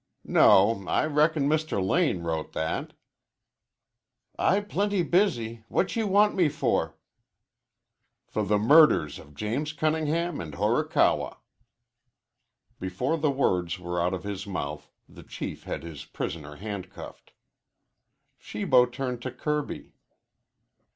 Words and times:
"No, 0.25 0.83
I 0.87 1.05
reckon 1.05 1.47
Mr. 1.47 1.79
Lane 1.79 2.23
wrote 2.23 2.53
that." 2.53 2.93
"I 4.35 4.59
plenty 4.59 5.03
busy. 5.03 5.63
What 5.67 5.95
you 5.95 6.07
want 6.07 6.33
me 6.33 6.49
for?" 6.49 6.97
"For 8.25 8.43
the 8.43 8.57
murders 8.57 9.19
of 9.19 9.35
James 9.35 9.73
Cunningham 9.73 10.41
and 10.41 10.55
Horikawa." 10.55 11.37
Before 12.79 13.15
the 13.15 13.29
words 13.29 13.77
were 13.77 14.01
out 14.01 14.15
of 14.15 14.23
his 14.23 14.47
mouth 14.47 14.89
the 15.07 15.21
Chief 15.21 15.65
had 15.65 15.83
his 15.83 16.03
prisoner 16.03 16.55
handcuffed. 16.55 17.33
Shibo 18.39 18.87
turned 18.87 19.21
to 19.21 19.29
Kirby. 19.29 19.93